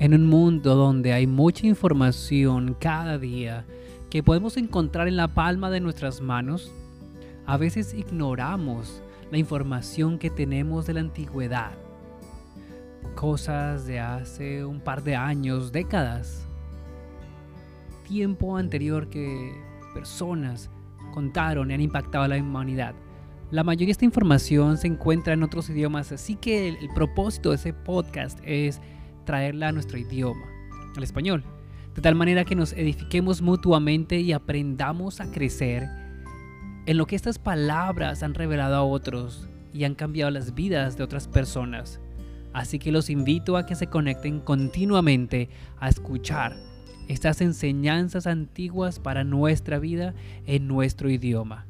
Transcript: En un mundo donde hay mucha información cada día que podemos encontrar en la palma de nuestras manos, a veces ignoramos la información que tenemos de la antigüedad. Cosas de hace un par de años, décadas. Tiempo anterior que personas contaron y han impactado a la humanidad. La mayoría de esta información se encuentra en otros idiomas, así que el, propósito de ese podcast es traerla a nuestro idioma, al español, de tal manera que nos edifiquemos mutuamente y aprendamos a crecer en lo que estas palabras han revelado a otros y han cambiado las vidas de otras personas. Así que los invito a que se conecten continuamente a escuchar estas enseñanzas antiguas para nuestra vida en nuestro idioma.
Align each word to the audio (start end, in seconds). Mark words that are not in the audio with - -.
En 0.00 0.14
un 0.14 0.26
mundo 0.26 0.76
donde 0.76 1.12
hay 1.12 1.26
mucha 1.26 1.66
información 1.66 2.76
cada 2.78 3.18
día 3.18 3.64
que 4.10 4.22
podemos 4.22 4.56
encontrar 4.56 5.08
en 5.08 5.16
la 5.16 5.26
palma 5.26 5.70
de 5.70 5.80
nuestras 5.80 6.20
manos, 6.20 6.70
a 7.46 7.56
veces 7.56 7.94
ignoramos 7.94 9.02
la 9.32 9.38
información 9.38 10.18
que 10.20 10.30
tenemos 10.30 10.86
de 10.86 10.94
la 10.94 11.00
antigüedad. 11.00 11.72
Cosas 13.16 13.86
de 13.86 13.98
hace 13.98 14.64
un 14.64 14.80
par 14.80 15.02
de 15.02 15.16
años, 15.16 15.72
décadas. 15.72 16.46
Tiempo 18.06 18.56
anterior 18.56 19.08
que 19.08 19.52
personas 19.94 20.70
contaron 21.12 21.72
y 21.72 21.74
han 21.74 21.80
impactado 21.80 22.22
a 22.22 22.28
la 22.28 22.36
humanidad. 22.36 22.94
La 23.50 23.64
mayoría 23.64 23.86
de 23.86 23.92
esta 23.92 24.04
información 24.04 24.76
se 24.76 24.86
encuentra 24.86 25.32
en 25.32 25.42
otros 25.42 25.68
idiomas, 25.70 26.12
así 26.12 26.36
que 26.36 26.68
el, 26.68 26.88
propósito 26.94 27.48
de 27.48 27.56
ese 27.56 27.72
podcast 27.72 28.38
es 28.44 28.80
traerla 29.28 29.68
a 29.68 29.72
nuestro 29.72 29.98
idioma, 29.98 30.46
al 30.96 31.02
español, 31.02 31.44
de 31.94 32.00
tal 32.00 32.14
manera 32.14 32.46
que 32.46 32.54
nos 32.54 32.72
edifiquemos 32.72 33.42
mutuamente 33.42 34.20
y 34.20 34.32
aprendamos 34.32 35.20
a 35.20 35.30
crecer 35.30 35.86
en 36.86 36.96
lo 36.96 37.06
que 37.06 37.14
estas 37.14 37.38
palabras 37.38 38.22
han 38.22 38.32
revelado 38.32 38.76
a 38.76 38.82
otros 38.84 39.46
y 39.74 39.84
han 39.84 39.94
cambiado 39.94 40.30
las 40.30 40.54
vidas 40.54 40.96
de 40.96 41.04
otras 41.04 41.28
personas. 41.28 42.00
Así 42.54 42.78
que 42.78 42.90
los 42.90 43.10
invito 43.10 43.58
a 43.58 43.66
que 43.66 43.74
se 43.74 43.88
conecten 43.88 44.40
continuamente 44.40 45.50
a 45.78 45.90
escuchar 45.90 46.56
estas 47.06 47.42
enseñanzas 47.42 48.26
antiguas 48.26 48.98
para 48.98 49.24
nuestra 49.24 49.78
vida 49.78 50.14
en 50.46 50.68
nuestro 50.68 51.10
idioma. 51.10 51.66